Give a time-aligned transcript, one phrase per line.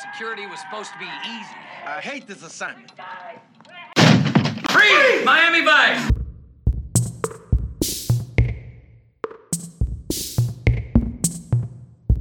[0.00, 1.56] security was supposed to be easy.
[1.86, 2.92] I hate this assignment.
[4.70, 5.24] Freeze!
[5.24, 6.10] Miami Vice!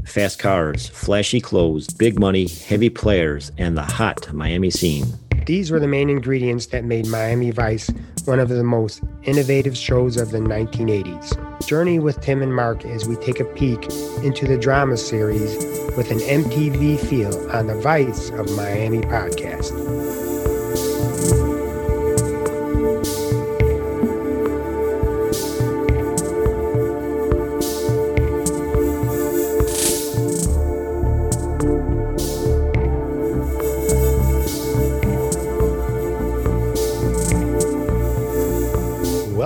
[0.05, 5.05] Fast cars, flashy clothes, big money, heavy players, and the hot Miami scene.
[5.45, 7.89] These were the main ingredients that made Miami Vice
[8.25, 11.48] one of the most innovative shows of the 1980s.
[11.69, 13.83] Journey with Tim and Mark as we take a peek
[14.23, 15.55] into the drama series
[15.95, 19.98] with an MTV feel on the Vice of Miami podcast.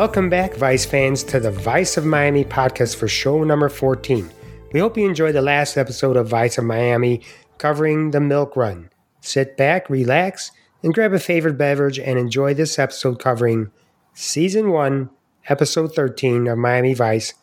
[0.04, 4.30] Welcome back, Vice fans, to the Vice of Miami podcast for show number 14.
[4.73, 7.22] We hope you enjoyed the last episode of Vice of Miami
[7.58, 8.90] covering the milk run.
[9.22, 10.52] Sit back, relax,
[10.84, 13.72] and grab a favorite beverage and enjoy this episode covering
[14.14, 15.10] Season 1,
[15.48, 17.34] Episode 13 of Miami Vice,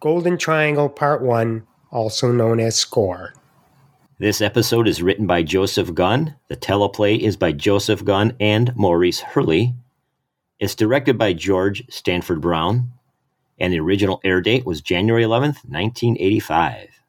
[0.00, 3.34] Golden Triangle Part 1, also known as Score.
[4.18, 6.34] This episode is written by Joseph Gunn.
[6.48, 9.76] The teleplay is by Joseph Gunn and Maurice Hurley.
[10.60, 12.92] It's directed by George Stanford Brown,
[13.58, 17.00] and the original air date was January 11th, 1985.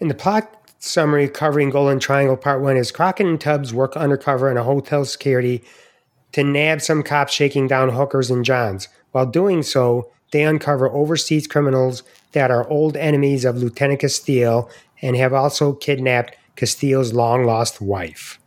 [0.00, 4.50] In the plot summary covering Golden Triangle Part 1 is Crockett and Tubbs work undercover
[4.50, 5.64] in a hotel security
[6.32, 8.88] to nab some cops shaking down hookers and johns.
[9.12, 12.02] While doing so, they uncover overseas criminals
[12.32, 14.68] that are old enemies of Lieutenant Castillo
[15.00, 18.38] and have also kidnapped Castillo's long lost wife.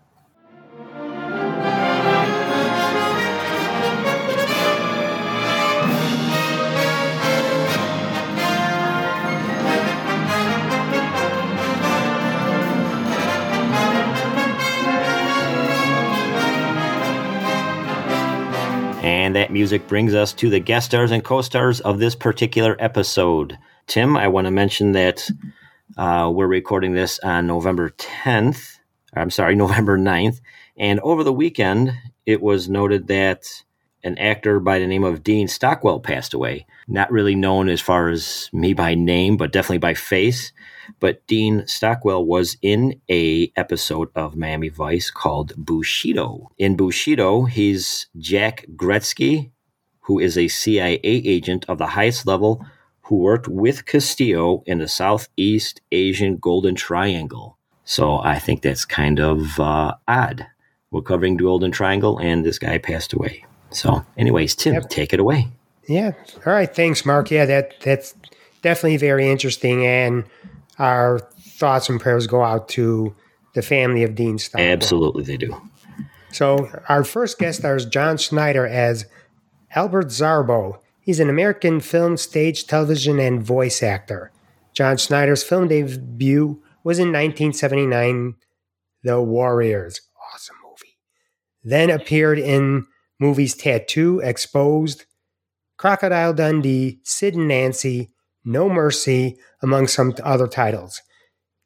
[19.08, 22.76] And that music brings us to the guest stars and co stars of this particular
[22.78, 23.58] episode.
[23.88, 25.30] Tim, I want to mention that
[25.98, 28.80] uh, we're recording this on November 10th.
[29.14, 30.42] I'm sorry, November 9th.
[30.76, 31.94] And over the weekend,
[32.26, 33.46] it was noted that
[34.04, 36.66] an actor by the name of Dean Stockwell passed away.
[36.90, 40.52] Not really known as far as me by name, but definitely by face.
[41.00, 46.52] But Dean Stockwell was in a episode of Miami Vice called Bushido.
[46.58, 49.52] In Bushido, he's Jack Gretzky,
[50.02, 52.66] who is a CIA agent of the highest level
[53.04, 57.58] who worked with Castillo in the Southeast Asian Golden Triangle.
[57.84, 60.46] So I think that's kind of uh, odd.
[60.92, 63.46] We're covering the Golden Triangle, and this guy passed away.
[63.72, 64.90] So, anyways, Tim, Yep.
[64.90, 65.48] take it away.
[65.88, 66.12] Yeah.
[66.46, 66.74] All right.
[66.74, 67.32] Thanks, Mark.
[67.32, 68.14] Yeah, that that's
[68.62, 69.86] definitely very interesting.
[69.86, 70.24] And
[70.80, 73.16] our thoughts and prayers go out to
[73.56, 74.72] the family of Dean Stockwell.
[74.72, 75.60] Absolutely, they do.
[76.32, 79.06] So our first guest stars John Schneider as
[79.74, 80.80] Albert Zarbo.
[81.02, 84.32] He's an American film, stage, television, and voice actor.
[84.74, 88.36] John Schneider's film debut was in 1979,
[89.04, 90.02] The Warriors.
[90.34, 90.98] Awesome movie.
[91.64, 92.86] Then appeared in
[93.20, 95.06] movies Tattoo, Exposed,
[95.78, 98.10] Crocodile Dundee, Sid and Nancy,
[98.46, 101.02] No Mercy, among some other titles.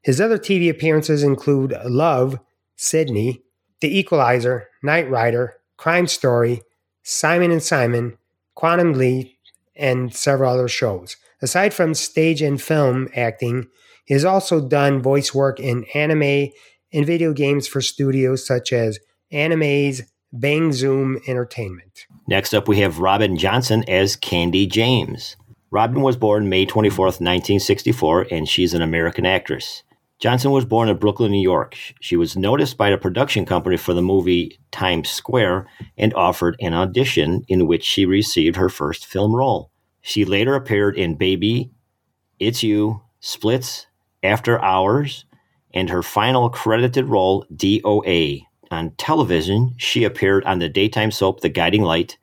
[0.02, 2.40] His other TV appearances include Love,
[2.76, 3.44] Sydney,
[3.82, 6.62] The Equalizer, Knight Rider, Crime Story,
[7.04, 8.18] Simon and Simon,
[8.56, 9.38] Quantum Leap,
[9.76, 11.18] and several other shows.
[11.42, 13.68] Aside from stage and film acting,
[14.06, 16.50] he has also done voice work in anime
[16.94, 19.00] and video games for studios such as
[19.32, 20.04] Anime's
[20.34, 22.06] Bang Zoom Entertainment.
[22.28, 25.36] Next up, we have Robin Johnson as Candy James.
[25.74, 29.84] Robin was born May 24th, 1964, and she's an American actress.
[30.20, 31.78] Johnson was born in Brooklyn, New York.
[32.02, 36.74] She was noticed by the production company for the movie Times Square and offered an
[36.74, 39.72] audition in which she received her first film role.
[40.02, 41.72] She later appeared in Baby,
[42.38, 43.86] It's You, Splitz,
[44.24, 45.24] After Hours,
[45.74, 48.42] and her final credited role, DOA.
[48.72, 52.18] On television, she appeared on the daytime soap The Guiding Light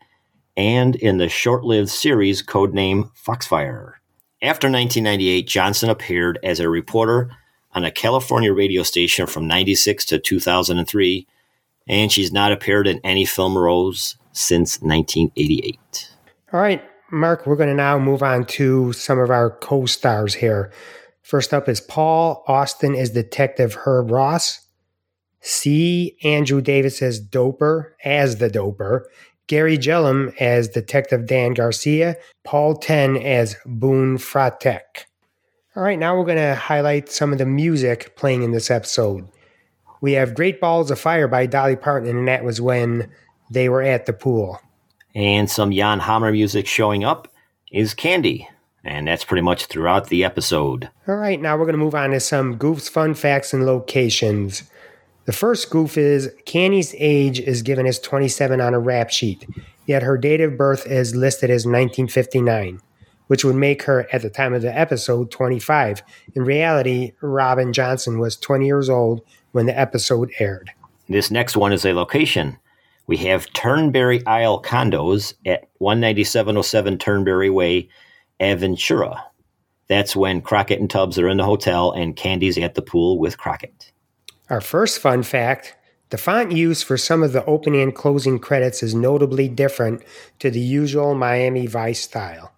[0.59, 3.95] and in the short lived series codename Foxfire.
[4.43, 7.31] After 1998, Johnson appeared as a reporter
[7.73, 11.29] on a California radio station from 96 to 2003,
[11.87, 16.13] and she's not appeared in any film roles since 1988.
[16.53, 16.83] All right,
[17.13, 20.73] Mark, we're going to now move on to some of our co stars here.
[21.23, 24.65] First up is Paul Austin as Detective Herb Ross.
[25.41, 26.17] C.
[26.25, 29.05] Andrew Davis as Doper, as the Doper.
[29.49, 32.17] Gary Gillum as Detective Dan Garcia.
[32.45, 35.05] Paul Ten as Boone Fratek.
[35.75, 39.29] All right, now we're going to highlight some of the music playing in this episode.
[40.01, 43.11] We have Great Balls of Fire by Dolly Parton, and that was when
[43.51, 44.61] they were at the pool.
[45.15, 47.29] And some Jan Hammer music showing up
[47.73, 48.49] is Candy.
[48.85, 50.89] And that's pretty much throughout the episode.
[51.07, 54.63] All right, now we're going to move on to some goofs, fun facts, and locations.
[55.29, 59.47] The first goof is Candy's age is given as 27 on a rap sheet,
[59.85, 62.81] yet her date of birth is listed as 1959,
[63.27, 66.03] which would make her, at the time of the episode, 25.
[66.35, 69.21] In reality, Robin Johnson was 20 years old
[69.53, 70.71] when the episode aired.
[71.11, 72.57] This next one is a location.
[73.07, 77.91] We have Turnberry Isle condos at 19707 Turnberry Way,
[78.41, 79.21] Aventura.
[79.89, 83.37] That's when Crockett and Tubbs are in the hotel and Candy's at the pool with
[83.37, 83.93] Crockett.
[84.51, 85.77] Our first fun fact
[86.11, 90.03] the font used for some of the opening and closing credits is notably different
[90.39, 92.55] to the usual Miami Vice style.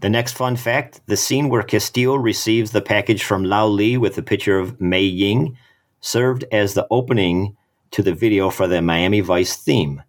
[0.00, 4.16] The next fun fact the scene where Castillo receives the package from Lao Lee with
[4.16, 5.58] a picture of Mei Ying
[6.00, 7.54] served as the opening
[7.90, 10.02] to the video for the Miami Vice theme,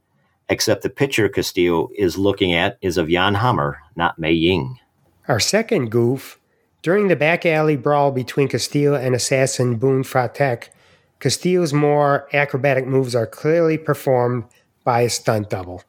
[0.47, 4.79] except the picture Castillo is looking at is of Jan Hammer, not Mei Ying.
[5.27, 6.39] Our second goof
[6.81, 10.69] during the back alley brawl between Castillo and assassin Boone Fratek,
[11.19, 14.45] Castillo's more acrobatic moves are clearly performed
[14.83, 15.83] by a stunt double.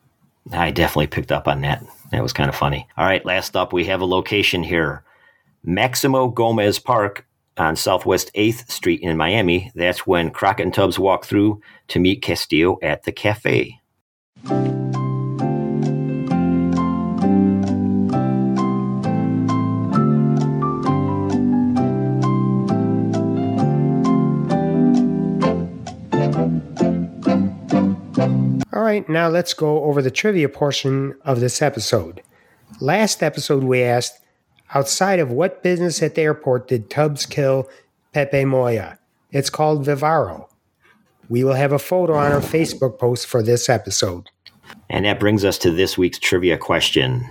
[0.52, 1.84] I definitely picked up on that.
[2.10, 2.88] That was kind of funny.
[2.96, 5.04] All right, last up, we have a location here
[5.62, 7.26] Maximo Gomez Park
[7.58, 9.70] on Southwest 8th Street in Miami.
[9.74, 13.80] That's when Crockett and Tubbs walk through to meet Castillo at the cafe.
[28.70, 32.22] All right, now let's go over the trivia portion of this episode.
[32.80, 34.20] Last episode, we asked
[34.74, 37.66] outside of what business at the airport did Tubbs kill
[38.12, 38.98] Pepe Moya?
[39.32, 40.48] It's called Vivaro.
[41.30, 44.28] We will have a photo on our Facebook post for this episode.
[44.90, 47.24] And that brings us to this week's trivia question.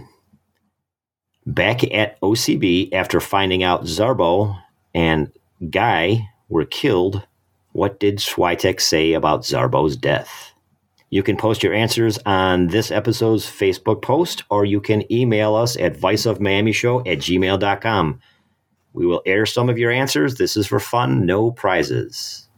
[1.46, 4.60] Back at OCB, after finding out Zarbo
[4.94, 5.32] and
[5.70, 7.26] Guy were killed,
[7.74, 10.47] what did Switek say about Zarbo's death?
[11.10, 15.78] You can post your answers on this episode's Facebook post, or you can email us
[15.78, 18.20] at viceofmiamishow at gmail.com.
[18.94, 20.36] We will air some of your answers.
[20.36, 22.50] This is for fun, no prizes.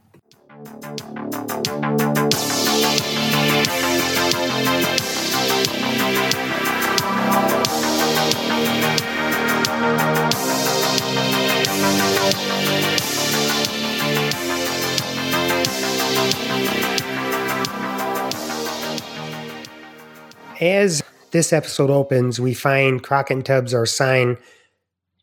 [20.60, 21.02] As
[21.32, 24.38] this episode opens, we find Crockett and Tubbs are assigned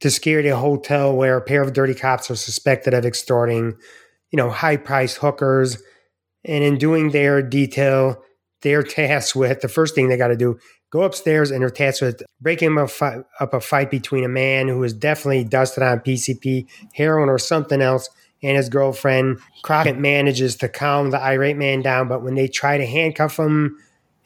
[0.01, 3.75] to security a hotel where a pair of dirty cops are suspected of extorting,
[4.31, 5.83] you know, high priced hookers.
[6.45, 8.23] And in doing their detail,
[8.63, 10.59] they're tasked with the first thing they got to do
[10.91, 12.91] go upstairs and they're tasked with breaking up,
[13.41, 17.83] up a fight between a man who is definitely dusted on PCP, heroin, or something
[17.83, 18.09] else,
[18.43, 19.39] and his girlfriend.
[19.63, 23.77] Crockett manages to calm the irate man down, but when they try to handcuff him,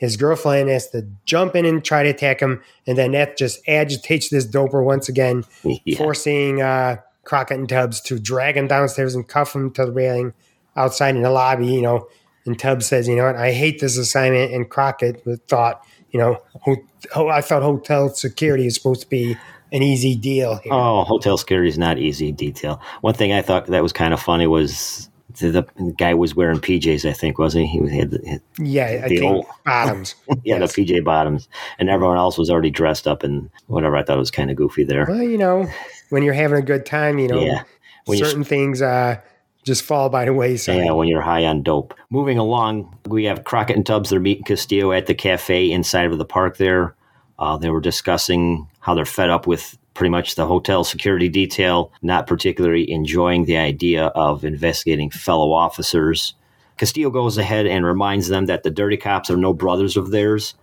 [0.01, 3.61] his girlfriend has to jump in and try to attack him, and then that just
[3.69, 5.45] agitates this doper once again,
[5.85, 5.99] Yeah.
[5.99, 10.33] forcing uh, Crockett and Tubbs to drag him downstairs and cuff him to the railing
[10.75, 11.67] outside in the lobby.
[11.67, 12.09] You know,
[12.47, 13.37] and Tubbs says, "You know what?
[13.37, 18.67] I hate this assignment." And Crockett thought, "You know, ho- ho- I thought hotel security
[18.67, 19.37] is supposed to be
[19.71, 22.81] an easy deal here." Oh, hotel security is not easy detail.
[23.03, 25.10] One thing I thought that was kind of funny was
[25.41, 27.79] the, the guy was wearing PJs, I think, wasn't he?
[27.89, 30.15] He had the, yeah, I the think old- bottoms.
[30.45, 30.75] yeah, Yes.
[30.75, 33.97] the PJ bottoms, and everyone else was already dressed up and whatever.
[33.97, 35.07] I thought it was kind of goofy there.
[35.09, 35.69] Well, you know,
[36.11, 37.63] when you're having a good time, you know, Yeah.
[38.07, 39.21] When certain things uh,
[39.63, 40.79] just fall by the wayside.
[40.79, 41.95] Yeah, when you're high on dope.
[42.09, 44.11] Moving along, we have Crockett and Tubbs.
[44.11, 46.95] They're meeting Castillo at the cafe inside of the park there.
[47.39, 51.93] Uh, they were discussing how they're fed up with pretty much the hotel security detail,
[52.01, 56.33] not particularly enjoying the idea of investigating fellow officers.
[56.79, 60.55] Castillo goes ahead and reminds them that the dirty cops are no brothers of theirs.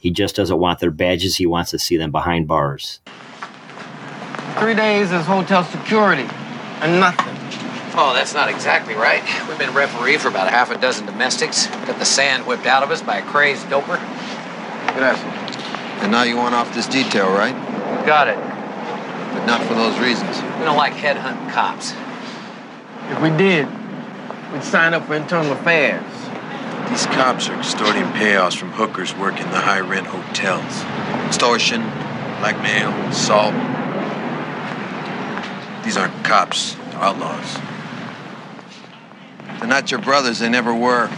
[0.00, 2.98] He just doesn't want their badges, he wants to see them behind bars.
[4.58, 6.26] Three days as hotel security
[6.80, 7.36] and nothing.
[7.96, 9.22] Oh, that's not exactly right.
[9.48, 11.68] We've been referee for about a half a dozen domestics.
[11.68, 14.00] Got the sand whipped out of us by a crazed doper.
[14.96, 15.22] Gracias.
[16.02, 17.54] And now you want off this detail, right?
[18.04, 18.59] Got it.
[19.32, 20.36] But not for those reasons.
[20.58, 21.92] We don't like headhunting cops.
[23.10, 23.68] If we did,
[24.52, 26.04] we'd sign up for internal affairs.
[26.90, 30.82] These cops are extorting payoffs from hookers working the high rent hotels.
[31.26, 31.82] Extortion,
[32.40, 33.54] blackmail, assault.
[35.84, 37.58] These aren't cops, they're outlaws.
[39.58, 41.08] They're not your brothers, they never were.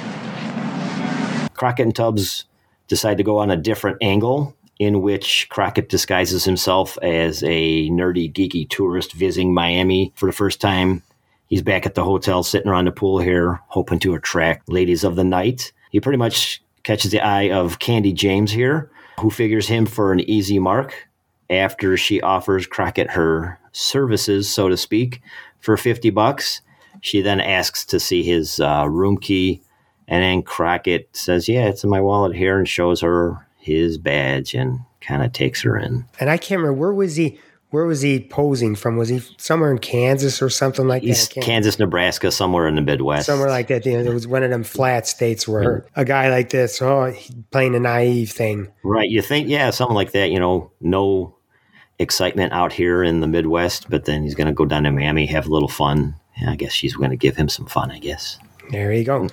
[1.55, 2.45] Crockett and Tubbs
[2.89, 8.33] decide to go on a different angle in which Crockett disguises himself as a nerdy,
[8.33, 11.03] geeky tourist visiting Miami for the first time.
[11.47, 15.15] He's back at the hotel sitting around the pool here, hoping to attract ladies of
[15.15, 15.73] the night.
[15.91, 20.19] He pretty much catches the eye of Candy James here, who figures him for an
[20.21, 21.09] easy mark
[21.49, 25.23] after she offers Crockett her services, so to speak,
[25.61, 26.61] for 50 bucks.
[27.03, 29.63] She then asks to see his uh, room key,
[30.09, 34.55] and then Crockett says, Yeah, it's in my wallet here, and shows her his badge
[34.55, 36.05] and kind of takes her in.
[36.21, 37.39] And I can't remember where was he.
[37.71, 38.99] Where was he posing from?
[38.99, 41.39] Was he somewhere in Kansas or something like that?
[41.41, 43.25] Kansas, Nebraska, somewhere in the Midwest.
[43.25, 43.87] Somewhere like that.
[43.87, 47.15] You know, it was one of them flat states where a guy like this, oh,
[47.51, 48.71] playing a naive thing.
[48.85, 49.09] Right.
[49.09, 51.35] You think, yeah, something like that, you know, no
[51.99, 55.25] excitement out here in the Midwest, but then he's going to go down to Miami,
[55.25, 56.15] have a little fun.
[56.43, 58.39] Yeah, I guess she's going to give him some fun, I guess.
[58.69, 59.31] There you go.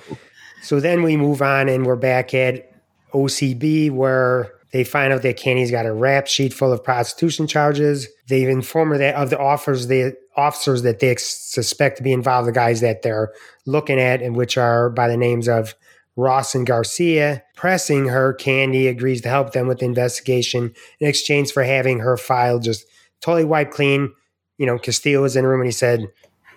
[0.62, 2.69] So then we move on and we're back at
[3.12, 8.08] OCB where they find out that Candy's got a rap sheet full of prostitution charges.
[8.28, 12.48] They inform her that of the offers the officers that they suspect to be involved,
[12.48, 13.32] the guys that they're
[13.66, 15.74] looking at, and which are by the names of
[16.16, 17.42] Ross and Garcia.
[17.56, 22.16] Pressing her, Candy agrees to help them with the investigation in exchange for having her
[22.16, 22.86] file just
[23.20, 24.12] totally wiped clean.
[24.56, 26.06] You know, Castillo was in the room and he said,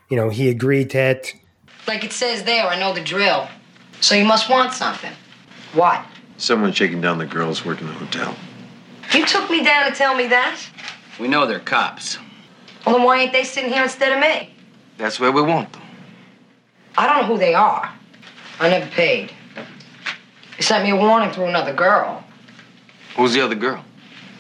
[0.10, 1.34] you know, he agreed to it.
[1.88, 3.48] Like it says there, I know the drill.
[4.02, 5.14] So you must want something.
[5.74, 6.06] What?
[6.38, 8.36] Someone shaking down the girls working the hotel.
[9.14, 10.60] You took me down to tell me that?
[11.20, 12.18] We know they're cops.
[12.86, 14.54] Well, then why ain't they sitting here instead of me?
[14.98, 15.82] That's where we want them.
[16.98, 17.92] I don't know who they are.
[18.60, 19.32] I never paid.
[20.58, 22.24] They sent me a warning through another girl.
[23.16, 23.84] Who's the other girl?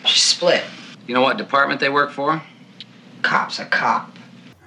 [0.06, 0.64] She split.
[1.08, 2.42] You know what department they work for?
[3.22, 4.12] Cop's a cop.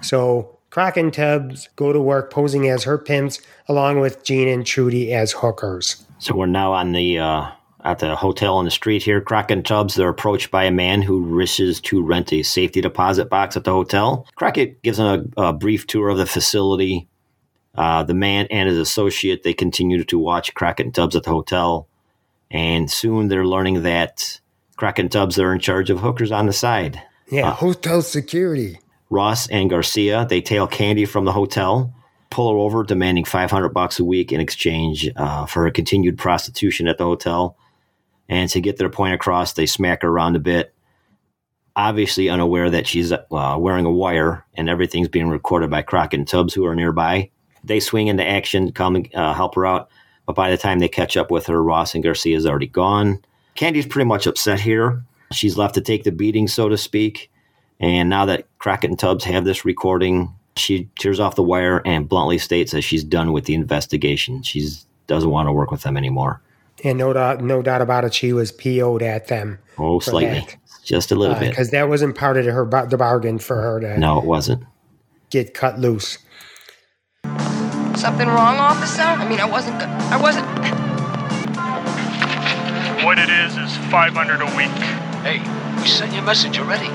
[0.01, 4.67] So Crock and Tubbs go to work posing as her pimps, along with Gene and
[4.67, 6.06] Trudy as hookers.
[6.19, 7.51] So we're now on the uh,
[7.85, 9.21] at the hotel on the street here.
[9.21, 13.31] Crockett and Tubbs they're approached by a man who wishes to rent a safety deposit
[13.31, 14.27] box at the hotel.
[14.35, 17.09] Crockett gives them a, a brief tour of the facility.
[17.75, 21.31] Uh, the man and his associate they continue to watch Crockett and Tubbs at the
[21.31, 21.87] hotel,
[22.51, 24.41] and soon they're learning that
[24.77, 27.03] Crockett and Tubbs are in charge of hookers on the side.
[27.31, 28.81] Yeah, hotel security.
[29.11, 31.95] Ross and Garcia, they tail Candy from the hotel,
[32.31, 36.89] pull her over, demanding 500 bucks a week in exchange uh, for her continued prostitution
[36.89, 37.57] at the hotel.
[38.29, 40.75] And to get their point across, they smack her around a bit,
[41.77, 46.29] obviously unaware that she's uh, wearing a wire and everything's being recorded by Crockett and
[46.29, 47.31] Tubbs, who are nearby.
[47.63, 49.89] They swing into action, come and uh, help her out.
[50.27, 53.25] But by the time they catch up with her, Ross and Garcia is already gone.
[53.55, 55.05] Candy's pretty much upset here.
[55.33, 57.31] She's left to take the beating, so to speak.
[57.79, 62.09] And now that Crockett and Tubbs have this recording, she tears off the wire and
[62.09, 64.43] bluntly states that she's done with the investigation.
[64.43, 64.69] She
[65.07, 66.41] doesn't want to work with them anymore.
[66.85, 69.59] And no doubt, no doubt about it, she was PO'd at them.
[69.79, 70.41] Oh, slightly.
[70.41, 70.57] that.
[70.85, 71.51] Just a little uh, bit.
[71.51, 74.65] Because that wasn't part of her the bargain for her to No, it wasn't.
[75.31, 76.19] get cut loose.
[77.97, 79.03] Something wrong, officer?
[79.03, 79.75] I mean, I wasn't.
[79.83, 80.47] I wasn't.
[83.05, 84.71] What it is is 500 a week.
[85.23, 85.39] Hey,
[85.81, 86.89] we sent you a message already.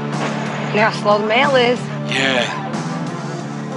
[0.75, 1.79] Now slow the mail is.
[2.11, 2.70] Yeah.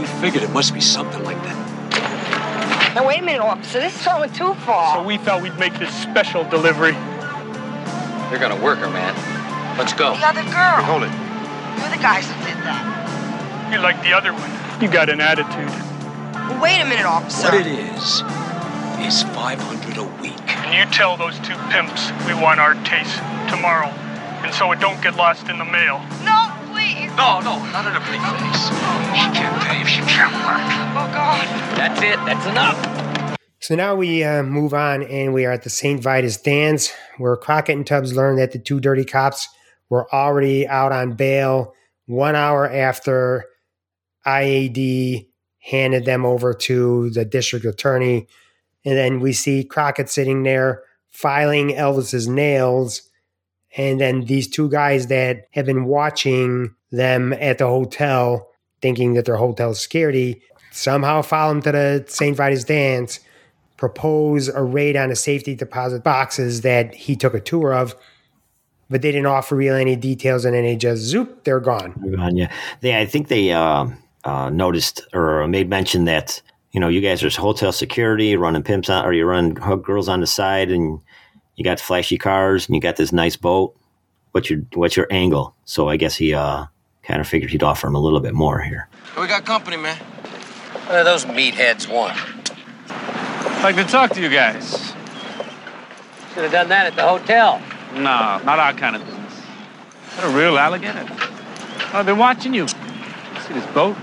[0.04, 2.92] We figured it must be something like that.
[2.94, 3.80] Now, wait a minute, officer.
[3.80, 4.96] This is going too far.
[4.96, 6.92] So we thought we'd make this special delivery.
[8.28, 9.14] They're gonna work her, man.
[9.78, 10.14] Let's go.
[10.14, 10.84] the other girl.
[10.84, 11.12] Hold it.
[11.80, 13.72] You're the guys that did that.
[13.72, 14.52] You like the other one.
[14.82, 15.72] You got an attitude.
[15.72, 17.48] Well, wait a minute, officer.
[17.48, 18.20] What it is,
[19.00, 20.36] is 500 a week.
[20.68, 23.16] And you tell those two pimps we want our taste
[23.48, 23.88] tomorrow.
[24.44, 26.04] And so it don't get lost in the mail.
[26.22, 26.52] No,
[27.16, 28.64] No, no, not in a face.
[29.14, 30.60] She can't pay if she can't work.
[30.96, 31.46] Oh, God.
[31.76, 32.16] That's it.
[32.26, 33.38] That's enough.
[33.60, 35.98] So now we uh, move on and we are at the St.
[35.98, 39.48] Vitus dance where Crockett and Tubbs learn that the two dirty cops
[39.88, 41.72] were already out on bail
[42.06, 43.46] one hour after
[44.26, 45.28] IAD
[45.60, 48.26] handed them over to the district attorney.
[48.84, 53.02] And then we see Crockett sitting there filing Elvis's nails.
[53.76, 58.48] And then these two guys that have been watching them at the hotel,
[58.80, 62.36] thinking that they're hotel security, somehow follow him to the St.
[62.36, 63.20] Vitus dance
[63.76, 67.94] propose a raid on the safety deposit boxes that he took a tour of.
[68.90, 71.94] but they didn't offer really any details, and then they just zoop, they're gone.
[71.96, 72.52] They're gone, yeah.
[72.80, 73.86] They, I think they uh,
[74.24, 76.40] uh, noticed or made mention that
[76.72, 80.08] you know you guys are hotel security, running pimps on, or you run hook girls
[80.08, 81.00] on the side, and
[81.56, 83.76] you got flashy cars, and you got this nice boat.
[84.32, 85.54] What's your what's your angle?
[85.64, 86.66] So I guess he uh,
[87.02, 88.88] kind of figured he'd offer him a little bit more here.
[89.18, 89.96] We got company, man.
[89.96, 92.16] What do those meatheads want?
[92.90, 94.92] I'd like to talk to you guys.
[96.34, 97.62] Should have done that at the hotel.
[97.94, 98.00] No,
[98.44, 99.32] not our kind of business.
[100.16, 101.06] What a real alligator.
[101.92, 102.66] I've been watching you.
[102.66, 103.96] See this boat?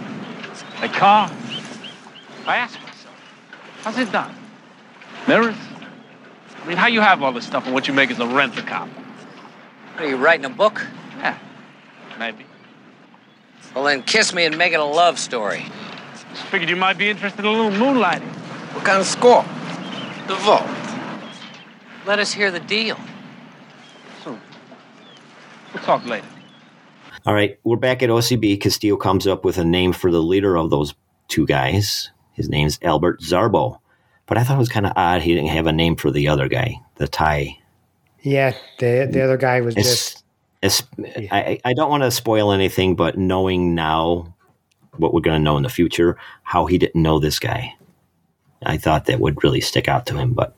[0.80, 1.30] That car?
[2.48, 3.16] I ask myself,
[3.84, 4.34] how's it done?
[5.28, 5.56] Mirrors?
[6.62, 8.58] I mean, how you have all this stuff and what you make is a rent
[8.58, 8.88] a cop?
[8.88, 10.86] What, are you writing a book?
[11.18, 11.38] Yeah,
[12.20, 12.46] maybe.
[13.74, 15.66] Well, then kiss me and make it a love story.
[16.30, 18.28] Just figured you might be interested in a little moonlighting.
[18.76, 19.44] What kind of score?
[20.28, 20.68] The vault.
[22.06, 22.98] Let us hear the deal.
[24.24, 24.38] So,
[25.74, 26.28] we'll talk later.
[27.26, 28.62] All right, we're back at OCB.
[28.62, 30.94] Castillo comes up with a name for the leader of those
[31.28, 32.12] two guys.
[32.34, 33.81] His name's Albert Zarbo.
[34.32, 36.30] But I thought it was kind of odd he didn't have a name for the
[36.30, 37.58] other guy, the Thai.
[38.22, 40.24] Yeah, the the other guy was just.
[40.62, 40.84] It's,
[41.30, 44.34] I, I don't want to spoil anything, but knowing now
[44.96, 47.76] what we're going to know in the future, how he didn't know this guy,
[48.64, 50.32] I thought that would really stick out to him.
[50.32, 50.56] But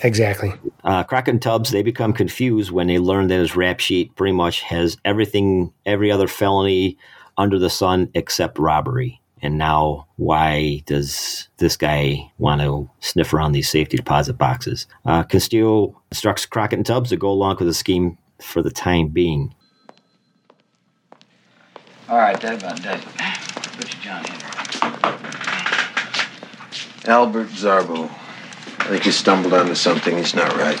[0.00, 0.54] Exactly.
[0.82, 4.32] uh, Crockett and Tubbs, they become confused when they learn that his rap sheet pretty
[4.32, 6.96] much has everything, every other felony
[7.36, 9.20] under the sun except robbery.
[9.42, 14.86] And now, why does this guy want to sniff around these safety deposit boxes?
[15.04, 19.08] Uh, Castillo instructs Crockett and Tubbs to go along with the scheme for the time
[19.08, 19.54] being.
[22.08, 23.08] All right, that about does it.
[23.76, 24.32] Put your John in.
[27.08, 28.10] Albert Zarbo.
[28.80, 30.16] I think he stumbled onto something.
[30.16, 30.80] He's not right.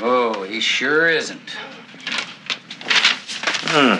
[0.00, 1.50] Oh, he sure isn't.
[3.70, 3.98] Hmm.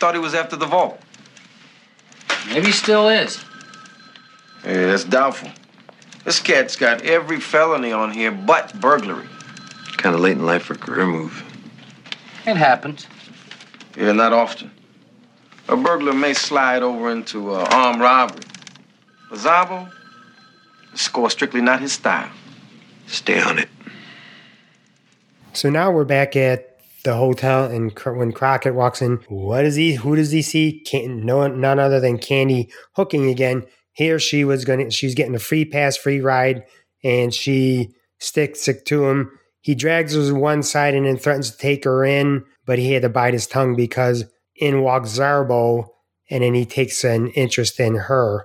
[0.00, 0.98] I thought he was after the vault.
[2.48, 3.44] Maybe he still is.
[4.64, 5.50] Yeah, that's doubtful.
[6.24, 9.28] This cat's got every felony on here but burglary.
[9.98, 11.44] Kind of late in life for a career move.
[12.46, 13.06] It happens.
[13.94, 14.70] Yeah, not often.
[15.68, 18.40] A burglar may slide over into uh, armed robbery.
[19.28, 19.92] But Zarbo,
[20.92, 22.30] the score strictly not his style.
[23.06, 23.68] Stay on it.
[25.52, 26.69] So now we're back at
[27.02, 29.94] the hotel, and when Crockett walks in, what does he?
[29.94, 30.80] Who does he see?
[30.80, 33.64] Can, no, none other than Candy hooking again.
[33.92, 34.90] Here she was gonna.
[34.90, 36.64] She's getting a free pass, free ride,
[37.02, 39.30] and she sticks it to him.
[39.60, 42.92] He drags her to one side and then threatens to take her in, but he
[42.92, 44.24] had to bite his tongue because
[44.56, 45.88] in walks Zarbo,
[46.30, 48.44] and then he takes an interest in her.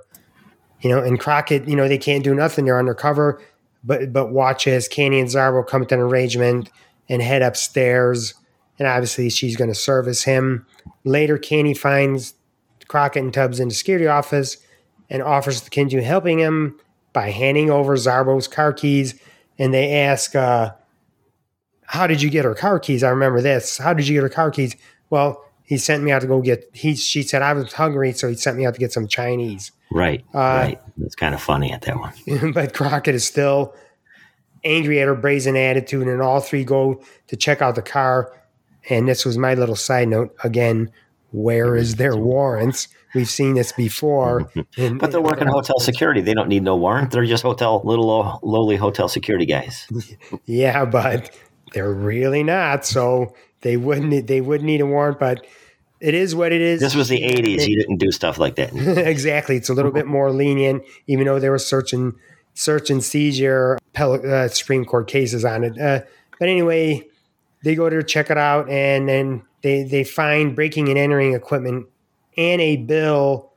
[0.82, 2.66] You know, and Crockett, you know, they can't do nothing.
[2.66, 3.42] They're undercover,
[3.84, 6.70] but but watch as Candy and Zarbo come to an arrangement
[7.08, 8.34] and head upstairs.
[8.78, 10.66] And obviously, she's going to service him.
[11.04, 12.34] Later, Candy finds
[12.88, 14.58] Crockett and Tubbs in the security office
[15.10, 16.80] and offers to continue helping him
[17.14, 19.16] by handing over Zarbo's car keys.
[19.58, 20.72] And they ask, uh,
[21.84, 23.04] How did you get her car keys?
[23.04, 23.78] I remember this.
[23.78, 24.76] How did you get her car keys?
[25.10, 28.28] Well, he sent me out to go get, he, she said, I was hungry, so
[28.28, 29.72] he sent me out to get some Chinese.
[29.92, 30.82] Right, Uh, right.
[30.98, 32.52] That's kind of funny at that one.
[32.54, 33.74] but Crockett is still
[34.64, 38.32] angry at her brazen attitude, and all three go to check out the car.
[38.90, 40.92] And this was my little side note again.
[41.32, 42.88] Where is their warrants?
[43.14, 44.50] We've seen this before.
[44.78, 46.22] in- But they're working hotel security.
[46.22, 47.12] They don't need no warrant.
[47.12, 49.88] They're just hotel, little low, lowly hotel security guys.
[50.46, 51.32] Yeah, but
[51.74, 52.86] they're really not.
[52.86, 54.28] So they wouldn't.
[54.28, 55.46] They would need a warrant, but
[56.00, 56.80] it is what it is.
[56.80, 57.68] This was the 80s.
[57.68, 58.74] You didn't do stuff like that.
[59.08, 59.56] exactly.
[59.58, 62.14] It's a little bit more lenient, even though there were search and
[62.54, 65.80] search and seizure uh, Supreme Court cases on it.
[65.80, 66.02] Uh,
[66.40, 67.06] but anyway,
[67.66, 71.88] they go to check it out, and then they they find breaking and entering equipment
[72.38, 73.52] and a bill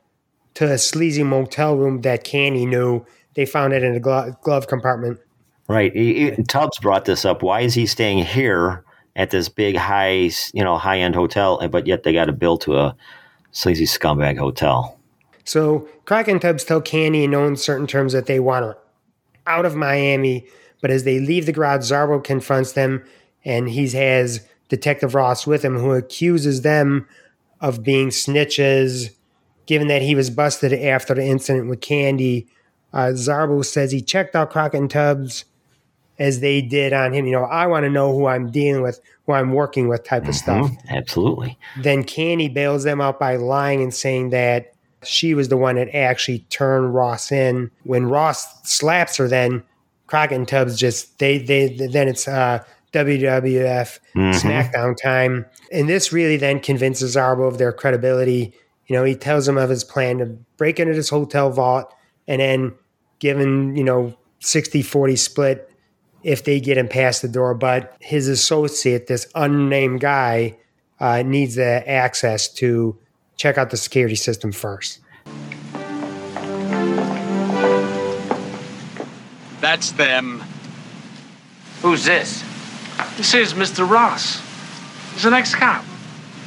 [0.55, 3.05] to a sleazy motel room that Candy knew.
[3.35, 5.19] They found it in a glo- glove compartment.
[5.67, 5.93] Right.
[6.47, 7.43] Tubbs brought this up.
[7.43, 8.83] Why is he staying here
[9.15, 12.57] at this big high, you know, high end hotel, but yet they got a bill
[12.57, 12.95] to a
[13.51, 14.99] sleazy scumbag hotel?
[15.45, 18.77] So Crockett and Tubbs tell Candy in no uncertain terms that they want her
[19.45, 20.47] out of Miami.
[20.81, 23.03] But as they leave the garage, Zarbo confronts them,
[23.45, 27.07] and he has Detective Ross with him, who accuses them
[27.59, 29.09] of being snitches,
[29.65, 32.47] given that he was busted after the incident with Candy.
[32.93, 35.45] Uh, Zarbo says he checked out Crockett and Tubbs
[36.17, 37.25] as they did on him.
[37.25, 40.27] You know, I want to know who I'm dealing with, who I'm working with, type
[40.27, 40.69] of stuff.
[40.69, 41.57] Mhm, absolutely.
[41.81, 44.73] Then Candy bails them out by lying and saying that
[45.03, 47.71] she was the one that actually turned Ross in.
[47.83, 49.63] When Ross slaps her, then
[50.07, 54.33] Crockett and Tubbs just they they then it's uh, WWF Mhm.
[54.33, 58.53] SmackDown time, and this really then convinces Zarbo of their credibility.
[58.87, 60.25] You know, he tells him of his plan to
[60.57, 61.93] break into this hotel vault
[62.27, 62.73] and then
[63.19, 65.69] given you know 60-40 split
[66.23, 67.53] if they get him past the door.
[67.53, 70.57] But his associate, this unnamed guy,
[70.99, 72.97] uh, needs the access to
[73.37, 74.99] check out the security system first.
[79.61, 80.43] That's them.
[81.81, 82.43] Who's this?
[83.19, 83.87] This is Mr.
[83.87, 84.41] Ross.
[85.13, 85.83] He's an ex-cop,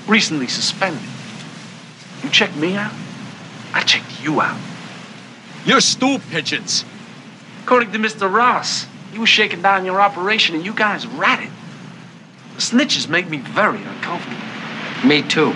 [0.08, 1.02] recently suspended.
[2.22, 2.94] You checked me out?
[3.74, 4.58] I checked you out.
[5.66, 6.86] You're stool pigeons.
[7.62, 8.32] According to Mr.
[8.32, 11.50] Ross, he was shaking down your operation and you guys ratted.
[12.54, 14.40] The snitches make me very uncomfortable.
[15.04, 15.50] Me too.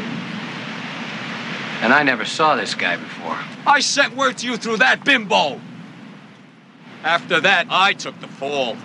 [1.81, 3.39] And I never saw this guy before.
[3.67, 5.63] I sent word to you through that bimbo.
[7.03, 8.77] After that, I took the fall.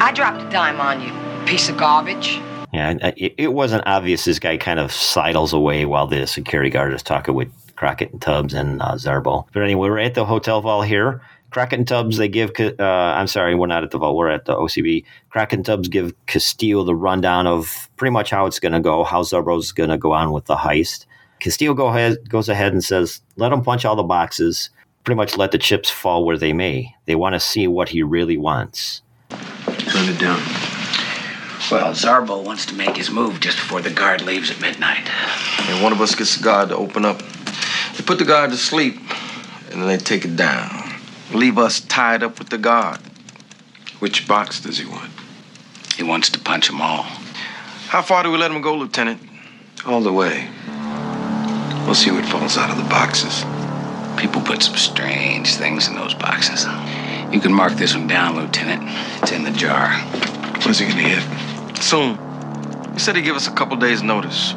[0.00, 2.40] I dropped a dime on you, piece of garbage.
[2.72, 4.24] Yeah, uh, it, it wasn't obvious.
[4.24, 8.20] This guy kind of sidles away while the security guard is talking with Crockett and
[8.20, 9.46] Tubbs and uh, Zarbo.
[9.52, 11.22] But anyway, we're at the hotel vault here.
[11.50, 14.44] Crockett and Tubbs, they give, uh, I'm sorry, we're not at the vault, we're at
[14.44, 15.04] the OCB.
[15.30, 19.04] Crockett and Tubbs give Castillo the rundown of pretty much how it's going to go,
[19.04, 21.06] how Zarbo's going to go on with the heist.
[21.38, 24.70] Castillo go ahead, goes ahead and says, let him punch all the boxes,
[25.04, 26.92] pretty much let the chips fall where they may.
[27.06, 29.02] They want to see what he really wants.
[29.94, 30.42] Turn it down.
[31.70, 35.08] Well, Zarbo wants to make his move just before the guard leaves at midnight.
[35.68, 37.20] And one of us gets the guard to open up.
[37.96, 38.96] They put the guard to sleep,
[39.70, 40.98] and then they take it down.
[41.32, 42.98] Leave us tied up with the guard.
[44.00, 45.12] Which box does he want?
[45.96, 47.04] He wants to punch them all.
[47.86, 49.22] How far do we let him go, Lieutenant?
[49.86, 50.50] All the way.
[51.86, 53.44] We'll see what falls out of the boxes.
[54.20, 56.66] People put some strange things in those boxes.
[57.34, 58.84] You can mark this one down, Lieutenant.
[59.20, 59.90] It's in the jar.
[60.62, 61.76] When's he gonna hit?
[61.82, 62.16] Soon.
[62.92, 64.54] He said he'd give us a couple days' notice.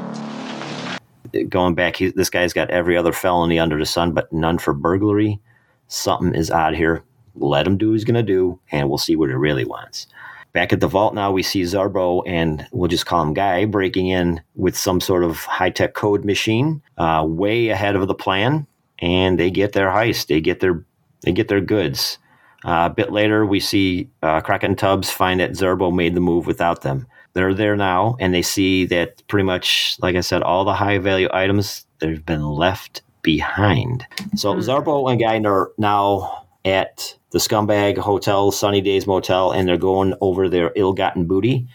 [1.50, 4.74] going back, he, this guy's got every other felony under the sun, but none for
[4.76, 5.40] burglary.
[5.88, 7.04] Something is odd here.
[7.34, 10.06] Let him do what he's going to do, and we'll see what he really wants.
[10.54, 14.08] Back at the vault now, we see Zarbo and we'll just call him Guy breaking
[14.08, 18.68] in with some sort of high tech code machine, uh, way ahead of the plan,
[19.00, 20.28] and they get their heist.
[20.28, 20.86] They get their
[21.24, 22.20] they get their goods.
[22.66, 26.48] Uh, a bit later, we see uh, and Tubbs find that Zarbo made the move
[26.48, 27.08] without them.
[27.34, 30.98] They're there now, and they see that pretty much, like I said, all the high
[30.98, 34.06] value items they've been left behind.
[34.36, 39.78] So Zarbo and Guy are now at the Scumbag Hotel, Sunny Days Motel, and they're
[39.78, 41.68] going over their ill-gotten booty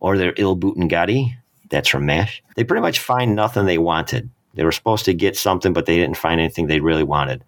[0.00, 1.36] or their ill-booten-gotti.
[1.70, 2.42] That's from MASH.
[2.56, 4.30] They pretty much find nothing they wanted.
[4.54, 7.44] They were supposed to get something, but they didn't find anything they really wanted.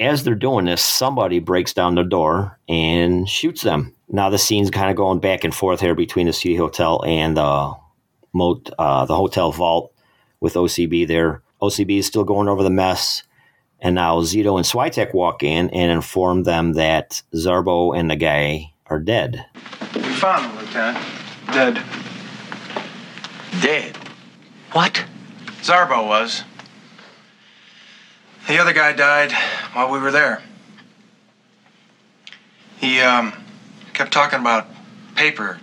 [0.00, 3.94] As they're doing this, somebody breaks down the door and shoots them.
[4.08, 7.36] Now the scene's kind of going back and forth here between the City Hotel and
[7.36, 7.74] the
[8.32, 9.92] mot- uh, the hotel vault
[10.40, 11.42] with OCB there.
[11.60, 13.22] OCB is still going over the mess,
[13.80, 18.72] and now Zito and Switek walk in and inform them that Zarbo and the guy
[18.86, 19.44] are dead.
[19.94, 21.04] We found him, Lieutenant.
[21.52, 21.82] Dead.
[23.62, 23.96] Dead?
[24.72, 25.04] What?
[25.62, 26.42] Zarbo was.
[28.46, 29.32] The other guy died
[29.72, 30.42] while we were there.
[32.78, 33.32] He, um,
[33.94, 34.66] kept talking about
[35.14, 35.58] paper.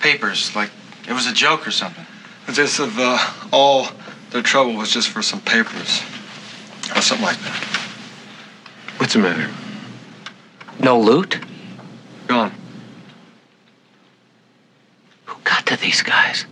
[0.00, 0.70] Papers, like
[1.08, 2.04] it was a joke or something.
[2.46, 3.18] As if uh,
[3.52, 3.88] all
[4.30, 6.02] their trouble was just for some papers.
[6.94, 7.64] Or something like that.
[8.96, 9.50] What's the matter?
[10.80, 11.38] No loot?
[12.26, 12.52] Gone.
[15.26, 16.44] Who got to these guys?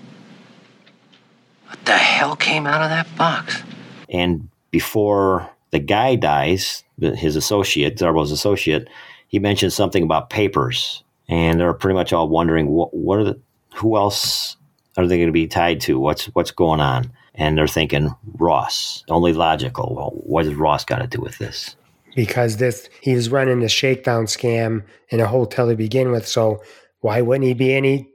[1.66, 3.62] What the hell came out of that box?
[4.08, 8.88] And before the guy dies, his associate, Zarbo's associate,
[9.28, 13.40] he mentions something about papers, and they're pretty much all wondering what what are the
[13.74, 14.56] who else
[14.96, 16.00] are they going to be tied to?
[16.00, 17.12] What's what's going on?
[17.34, 19.04] And they're thinking Ross.
[19.08, 19.94] Only logical.
[19.94, 21.76] Well, what does Ross got to do with this?
[22.18, 26.26] because this he was running a shakedown scam in a hotel to begin with.
[26.26, 26.60] So
[26.98, 28.08] why wouldn't he be any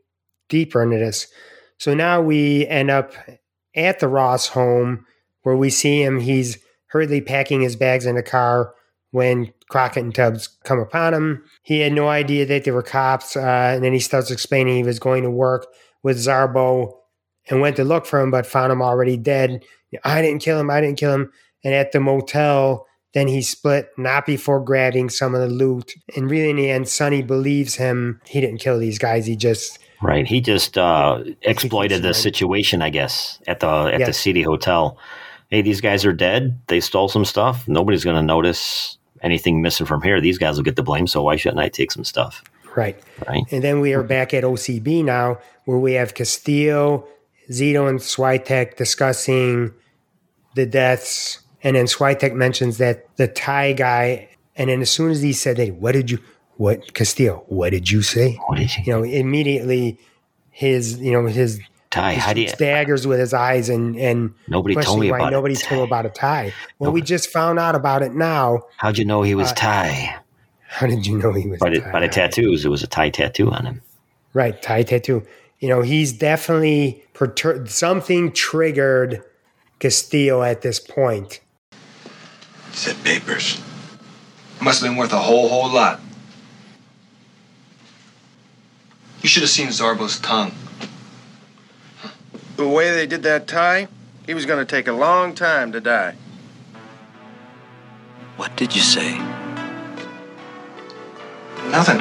[0.50, 1.28] deeper into this?
[1.78, 3.14] So now we end up
[3.78, 5.06] at the Ross home
[5.44, 6.20] where we see him.
[6.20, 8.74] He's hurriedly packing his bags in a car
[9.12, 11.44] when Crockett and Tubbs come upon him.
[11.62, 14.84] He had no idea that they were cops, uh, and then he starts explaining he
[14.84, 15.68] was going to work
[16.02, 16.94] with Zarbo
[17.50, 19.64] and went to look for him, but found him already dead.
[20.04, 20.70] I didn't kill him.
[20.70, 21.32] I didn't kill him.
[21.64, 25.94] And at the motel, then he split, not before grabbing some of the loot.
[26.16, 28.20] And really, in the end, Sonny believes him.
[28.26, 29.26] He didn't kill these guys.
[29.26, 30.28] He just Right.
[30.28, 34.98] He just uh, exploited the situation, I guess, at the at the City Hotel.
[35.50, 36.60] Hey, these guys are dead.
[36.68, 37.68] They stole some stuff.
[37.68, 41.08] Nobody's going to notice anything missing from here, these guys will get the blame.
[41.08, 42.44] So why shouldn't I take some stuff?
[42.76, 43.02] Right.
[43.28, 43.44] Right.
[43.52, 47.08] And then we are back at OCB now, where we have Castillo,
[47.50, 49.74] Zito, and Switek discussing
[50.56, 51.40] the deaths.
[51.64, 55.58] And then Switek mentions that the Thai guy, and then as soon as he said
[55.58, 56.20] that, what did you,
[56.58, 58.34] what, Castillo, what did you say?
[58.48, 58.84] What did you?
[58.86, 59.98] You know, immediately
[60.50, 61.62] his, you know, his
[61.94, 62.48] Thai, how do you?
[62.48, 65.62] staggers with his eyes and and Nobody told me about nobody it.
[65.62, 66.52] told about a Thai.
[66.80, 68.64] Well, we just found out about it now.
[68.78, 70.16] How'd you know he was Uh, Thai?
[70.68, 71.92] How did you know he was By the, Thai?
[71.92, 73.82] by the tattoos, it was a Thai tattoo on him.
[74.34, 75.22] Right, Thai tattoo.
[75.60, 79.22] You know, he's definitely pertur- something triggered
[79.80, 81.42] Castillo at this point.
[82.72, 83.62] Said papers.
[84.60, 86.00] Must have been worth a whole, whole lot.
[89.22, 90.52] You should have seen Zarbo's tongue.
[92.56, 93.88] The way they did that Thai,
[94.28, 96.16] he was gonna take a long time to die.
[98.38, 99.18] What did you say?
[101.72, 102.00] Nothing.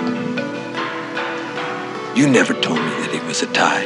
[2.15, 3.85] You never told me that he was a Thai.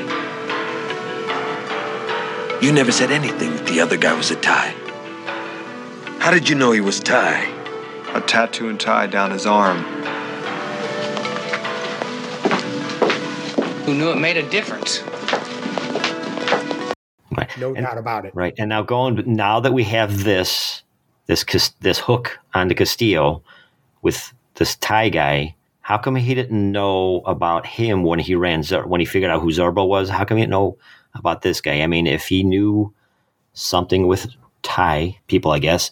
[2.60, 4.74] You never said anything that the other guy was a Thai.
[6.18, 7.52] How did you know he was Thai?
[8.14, 9.84] A tattoo and Thai down his arm.
[13.84, 15.02] Who knew it made a difference?
[17.36, 17.58] Right.
[17.58, 18.34] No doubt about it.
[18.34, 18.54] Right.
[18.58, 20.82] And now going now that we have this
[21.26, 21.44] this
[21.80, 23.42] this hook on the Castillo
[24.02, 29.00] with this Thai guy, how come he didn't know about him when he ran when
[29.00, 30.08] he figured out who Zarbo was?
[30.08, 30.78] How come he didn't know
[31.14, 31.80] about this guy?
[31.82, 32.92] I mean, if he knew
[33.54, 34.26] something with
[34.62, 35.90] Thai people, I guess,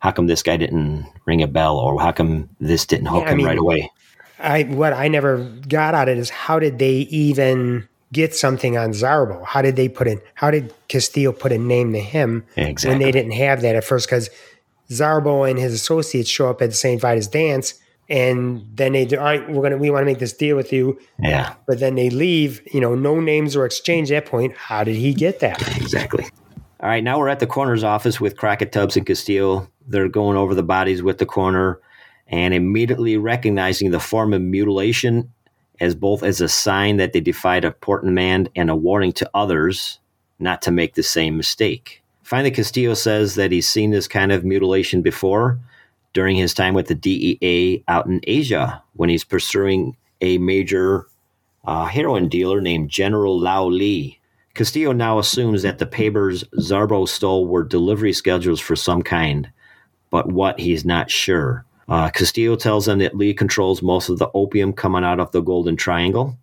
[0.00, 3.28] how come this guy didn't ring a bell, or how come this didn't hook Yeah,
[3.28, 3.92] I him mean- right away?
[4.40, 8.76] I what I never got out of it is how did they even get something
[8.76, 9.44] on Zarbo?
[9.44, 10.20] How did they put in?
[10.34, 12.44] How did Castillo put a name to him
[12.90, 14.06] when they didn't have that at first?
[14.08, 14.30] Because
[14.90, 17.00] Zarbo and his associates show up at the St.
[17.00, 17.74] Vitus dance,
[18.08, 20.72] and then they do, all right, we're gonna we want to make this deal with
[20.72, 22.62] you, Yeah, but then they leave.
[22.72, 24.56] You know, no names were exchanged at that point.
[24.56, 25.60] How did he get that?
[25.76, 26.24] exactly.
[26.80, 29.68] All right, now we're at the coroner's office with Crockett Tubbs and Castillo.
[29.86, 31.80] They're going over the bodies with the coroner
[32.28, 35.32] and immediately recognizing the form of mutilation
[35.80, 39.30] as both as a sign that they defied a important man and a warning to
[39.34, 39.98] others
[40.38, 42.02] not to make the same mistake.
[42.22, 45.58] Finally, Castillo says that he's seen this kind of mutilation before
[46.12, 51.06] during his time with the DEA out in Asia when he's pursuing a major
[51.64, 54.18] uh, heroin dealer named General Lao Li.
[54.54, 59.50] Castillo now assumes that the papers Zarbo stole were delivery schedules for some kind,
[60.10, 61.64] but what he's not sure.
[61.88, 65.40] Uh, Castillo tells them that Lee controls most of the opium coming out of the
[65.40, 66.36] Golden Triangle,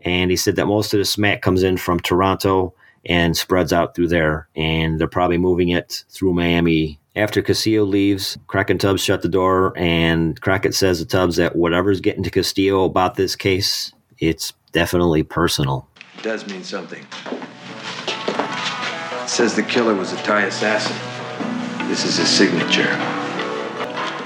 [0.00, 2.74] and he said that most of the smack comes in from Toronto
[3.06, 6.98] and spreads out through there, and they're probably moving it through Miami.
[7.16, 12.00] After Castillo leaves, and Tubbs shut the door, and Crockett says to Tubbs that whatever's
[12.00, 15.88] getting to Castillo about this case, it's definitely personal.
[16.18, 17.06] It does mean something.
[19.22, 20.96] It says the killer was a Thai assassin.
[21.88, 23.19] This is his signature.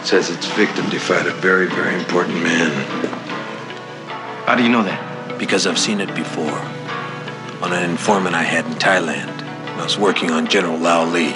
[0.05, 2.71] Says its victim defied a very, very important man.
[4.45, 5.39] How do you know that?
[5.39, 6.59] Because I've seen it before.
[7.63, 9.43] On an informant I had in Thailand.
[9.79, 11.33] I was working on General Lao Lee.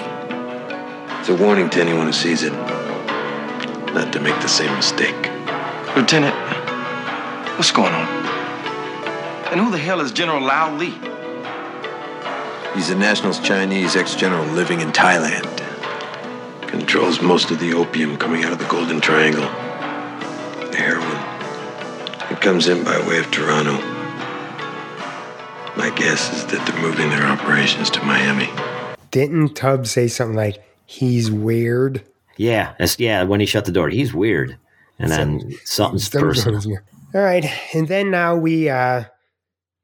[1.19, 2.53] It's a warning to anyone who sees it.
[3.95, 5.17] Not to make the same mistake.
[5.97, 6.37] Lieutenant,
[7.57, 8.07] what's going on?
[9.51, 10.99] And who the hell is General Lao Lee?
[12.75, 15.68] He's a nationalist Chinese ex-general living in Thailand.
[16.79, 19.43] Controls most of the opium coming out of the Golden Triangle.
[20.71, 22.33] The heroin.
[22.33, 23.73] It comes in by way of Toronto.
[25.77, 28.49] My guess is that they're moving their operations to Miami.
[29.11, 32.05] Didn't Tubbs say something like he's weird?
[32.37, 33.25] Yeah, that's, yeah.
[33.25, 34.57] When he shut the door, he's weird,
[35.01, 36.63] and then something's personal.
[37.13, 37.45] All right.
[37.75, 39.05] And then now we uh,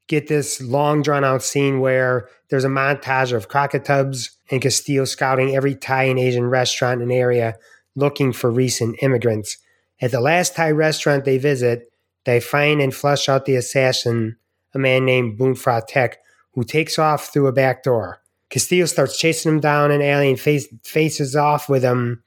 [0.07, 5.05] get this long drawn out scene where there's a montage of Crockett Tubbs and Castillo
[5.05, 7.55] scouting every Thai and Asian restaurant in the area
[7.95, 9.57] looking for recent immigrants.
[10.01, 11.91] At the last Thai restaurant they visit,
[12.25, 14.37] they find and flush out the assassin,
[14.73, 16.17] a man named Boon Fra Tek,
[16.53, 18.21] who takes off through a back door.
[18.49, 22.23] Castillo starts chasing him down an alley and face, faces off with him.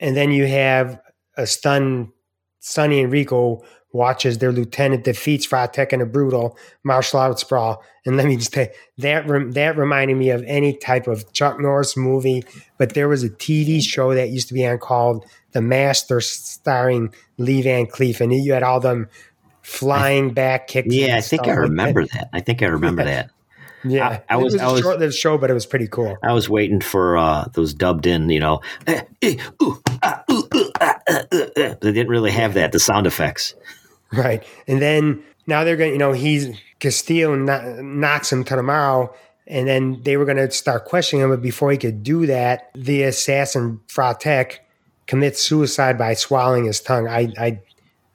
[0.00, 1.00] And then you have
[1.36, 2.08] a stunned
[2.60, 7.82] Sonny and Rico watches their lieutenant defeats Fratek in a brutal martial arts brawl.
[8.04, 11.58] And let me just say that rem- that reminded me of any type of Chuck
[11.60, 12.44] Norris movie.
[12.76, 17.12] But there was a TV show that used to be on called The Master, starring
[17.38, 19.08] Lee Van Cleef, and you had all them
[19.62, 20.94] flying back kicks.
[20.94, 22.12] Yeah, I think I stuff like remember that.
[22.12, 22.30] that.
[22.32, 23.30] I think I remember that.
[23.84, 26.16] Yeah, I, I it was, was, I was, short-lived show, but it was pretty cool.
[26.22, 30.48] I was waiting for uh, those dubbed in, you know, eh, eh, ooh, ah, ooh,
[30.54, 33.54] ooh, ah, they didn't really have that, the sound effects.
[34.12, 34.42] Right.
[34.66, 38.62] And then now they're going to, you know, he's Castillo kno- knocks him to the
[38.62, 39.14] mouth.
[39.46, 41.30] And then they were going to start questioning him.
[41.30, 44.58] But before he could do that, the assassin Fratek
[45.06, 47.08] commits suicide by swallowing his tongue.
[47.08, 47.60] I, I,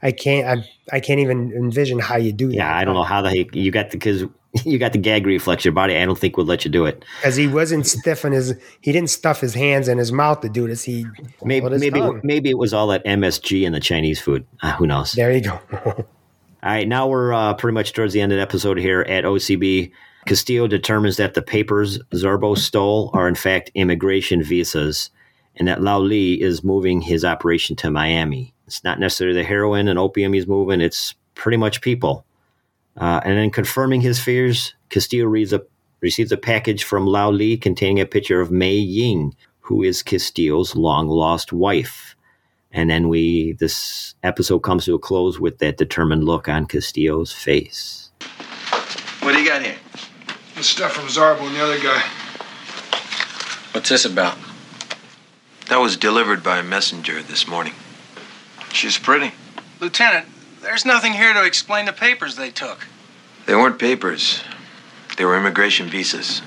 [0.01, 2.55] I can't, I, I can't even envision how you do that.
[2.55, 4.25] Yeah, I don't know how the heck you got the because
[4.65, 5.65] you got the gag reflex.
[5.65, 7.03] Your body, I don't think would let you do it.
[7.21, 10.67] Because he wasn't stiffing his, he didn't stuff his hands in his mouth to do
[10.67, 10.83] this.
[10.83, 11.05] He
[11.43, 12.21] Maybe maybe tongue.
[12.23, 14.45] maybe it was all that MSG and the Chinese food.
[14.61, 15.13] Uh, who knows?
[15.13, 15.59] There you go.
[16.63, 19.25] All right, now we're uh, pretty much towards the end of the episode here at
[19.25, 19.91] OCB.
[20.25, 25.09] Castillo determines that the papers Zarbo stole are in fact immigration visas,
[25.57, 28.53] and that Lao Li is moving his operation to Miami.
[28.65, 32.25] It's not necessarily the heroin and opium he's moving; it's pretty much people.
[32.97, 35.63] Uh, and then confirming his fears, Castillo reads a,
[36.01, 40.75] receives a package from Lao Li containing a picture of Mei Ying, who is Castillo's
[40.75, 42.15] long lost wife.
[42.71, 47.31] And then we this episode comes to a close with that determined look on Castillo's
[47.31, 48.11] face.
[49.21, 49.77] What do you got here?
[50.55, 52.03] The stuff from Zarbo and the other guy.
[53.73, 54.37] What's this about?
[55.69, 57.73] That was delivered by a messenger this morning.
[58.71, 59.33] She's pretty.
[59.79, 60.27] Lieutenant,
[60.63, 62.87] there's nothing here to explain the papers they took.
[63.45, 64.41] They weren't papers.
[65.17, 66.41] They were immigration visas.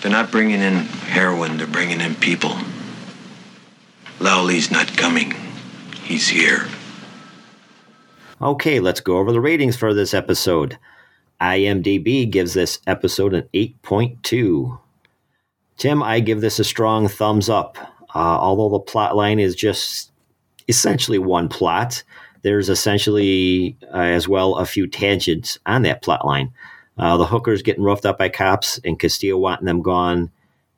[0.00, 2.56] They're not bringing in heroin, they're bringing in people.
[4.20, 5.34] Lao Li's not coming.
[6.04, 6.68] He's here.
[8.40, 10.78] Okay, let's go over the ratings for this episode.
[11.40, 14.78] IMDb gives this episode an 8.2.
[15.76, 17.78] Tim, I give this a strong thumbs up.
[18.14, 20.12] Uh, although the plot line is just
[20.68, 22.02] essentially one plot,
[22.42, 26.52] there's essentially uh, as well a few tangents on that plot line.
[26.96, 30.30] Uh, the hookers getting roughed up by cops and Castillo wanting them gone,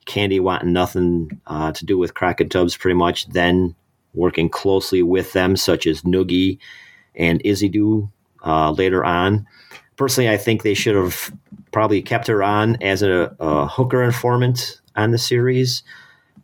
[0.05, 3.75] Candy wanting nothing uh, to do with Crockett Tubbs pretty much, then
[4.13, 6.59] working closely with them, such as Noogie
[7.15, 8.07] and Isidue
[8.45, 9.47] uh, later on.
[9.97, 11.31] Personally, I think they should have
[11.71, 15.83] probably kept her on as a, a hooker informant on the series.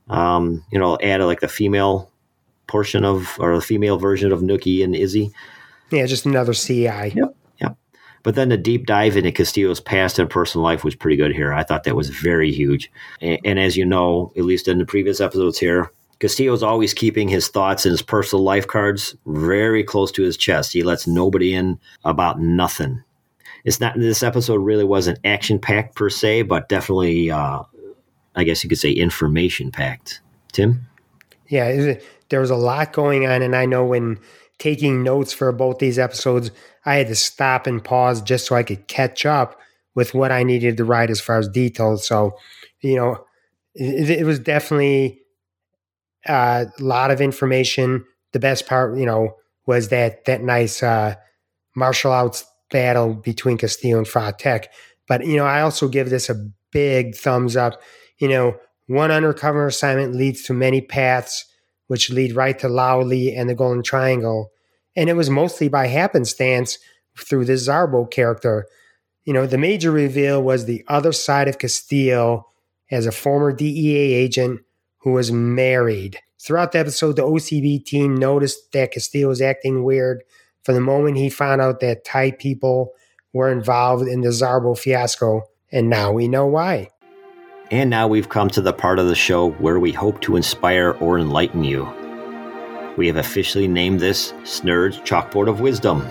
[0.10, 2.12] Um, you know, add like the female
[2.68, 5.32] portion of or the female version of Noogie and Izzy.
[5.92, 7.14] Yeah, just another CI.
[7.16, 7.36] Yep.
[7.62, 7.78] Yep.
[8.24, 11.54] But then the deep dive into Castillo's past and personal life was pretty good here.
[11.54, 12.92] I thought that was very huge.
[13.22, 17.30] And, and as you know, at least in the previous episodes here, Castillo's always keeping
[17.30, 20.74] his thoughts and his personal life cards very close to his chest.
[20.74, 23.04] He lets nobody in about nothing.
[23.64, 27.64] It's not this episode really wasn't action packed per se, but definitely, uh,
[28.36, 30.22] I guess you could say information packed.
[30.54, 30.88] Tim,
[31.50, 31.96] Yeah,
[32.30, 34.20] there was a lot going on, and I know when
[34.60, 36.52] taking notes for both these episodes,
[36.86, 39.60] I had to stop and pause just so I could catch up
[39.96, 42.08] with what I needed to write as far as details.
[42.08, 42.38] So,
[42.82, 43.26] you know,
[43.76, 45.22] it, it was definitely
[46.28, 48.06] uh, a lot of information.
[48.34, 49.36] The best part, you know,
[49.66, 51.16] was that that nice uh,
[51.76, 54.66] martial arts battle between Castillo and Fratek.
[55.08, 57.82] But you know, I also give this a big thumbs up.
[58.20, 61.46] You know, one undercover assignment leads to many paths,
[61.88, 64.52] which lead right to Lao Li and the Golden Triangle.
[64.96, 66.78] And it was mostly by happenstance
[67.18, 68.68] through this Zarbo character.
[69.26, 72.48] You know, the major reveal was the other side of Castillo
[72.92, 74.62] as a former DEA agent
[75.00, 76.20] who was married.
[76.40, 80.24] Throughout the episode, the OCB team noticed that Castillo was acting weird
[80.64, 82.94] from the moment he found out that Thai people
[83.34, 86.90] were involved in the Zarbo fiasco, and now we know why.
[87.70, 90.92] And now we've come to the part of the show where we hope to inspire
[91.02, 91.86] or enlighten you.
[92.96, 96.08] We have officially named this Snurd's Chalkboard of Wisdom.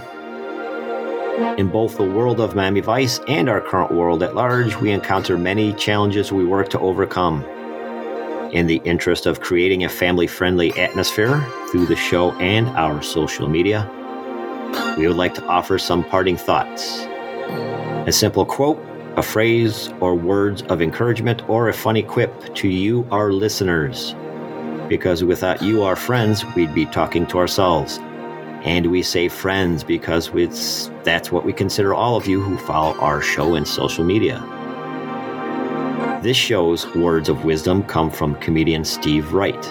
[1.56, 5.38] In both the world of Miami Vice and our current world at large, we encounter
[5.38, 7.42] many challenges we work to overcome.
[8.52, 13.48] In the interest of creating a family friendly atmosphere through the show and our social
[13.48, 13.90] media,
[14.98, 17.06] we would like to offer some parting thoughts.
[18.06, 18.78] A simple quote,
[19.16, 24.14] a phrase, or words of encouragement, or a funny quip to you, our listeners.
[24.88, 27.98] Because without you, our friends, we'd be talking to ourselves.
[28.62, 32.98] And we say friends because it's, that's what we consider all of you who follow
[32.98, 34.38] our show and social media.
[36.22, 39.66] This show's words of wisdom come from comedian Steve Wright.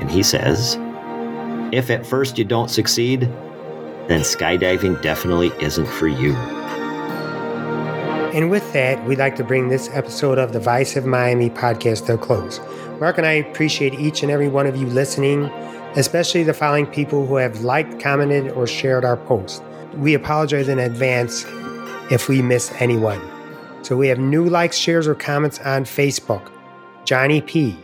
[0.00, 0.78] And he says,
[1.72, 3.22] If at first you don't succeed,
[4.08, 6.34] then skydiving definitely isn't for you.
[8.34, 12.06] And with that, we'd like to bring this episode of the Vice of Miami podcast
[12.06, 12.58] to a close.
[12.98, 15.44] Mark and I appreciate each and every one of you listening,
[15.94, 19.62] especially the following people who have liked, commented, or shared our post.
[19.94, 21.44] We apologize in advance
[22.10, 23.22] if we miss anyone.
[23.82, 26.50] So we have new likes, shares, or comments on Facebook
[27.04, 27.78] Johnny P.,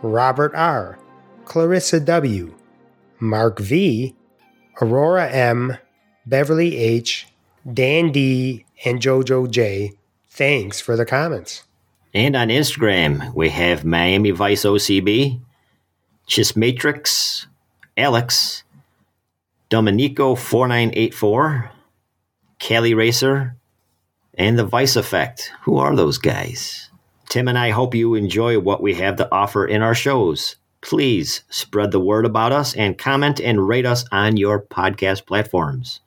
[0.00, 0.98] Robert R.,
[1.44, 2.54] Clarissa W.,
[3.20, 4.16] Mark V.,
[4.80, 5.76] Aurora M.,
[6.24, 7.26] Beverly H.,
[7.72, 9.94] Dan D., and JoJo J.
[10.28, 11.64] Thanks for the comments.
[12.14, 15.40] And on Instagram, we have Miami Vice OCB,
[16.28, 17.46] Chismatrix,
[17.96, 18.62] Alex,
[19.70, 21.70] Dominico4984,
[22.58, 23.56] Kelly Racer,
[24.34, 25.52] and the Vice Effect.
[25.62, 26.90] Who are those guys?
[27.28, 30.56] Tim and I hope you enjoy what we have to offer in our shows.
[30.80, 36.00] Please spread the word about us and comment and rate us on your podcast platforms.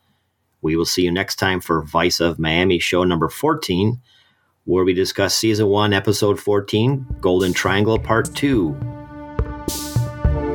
[0.62, 4.00] We will see you next time for Vice of Miami show number 14,
[4.66, 8.78] where we discuss season 1, episode 14, Golden Triangle Part 2.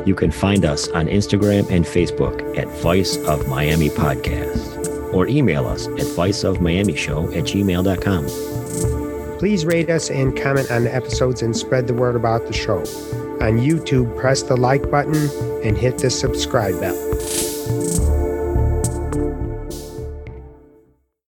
[0.07, 5.67] You can find us on Instagram and Facebook at Vice of Miami Podcast or email
[5.67, 9.39] us at viceofmiamishow at gmail.com.
[9.39, 12.79] Please rate us and comment on the episodes and spread the word about the show.
[13.41, 15.31] On YouTube, press the like button
[15.63, 16.95] and hit the subscribe bell.